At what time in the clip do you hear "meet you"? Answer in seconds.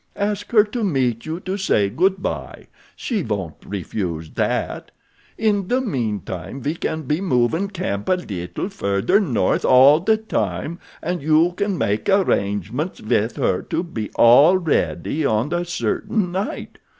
0.83-1.39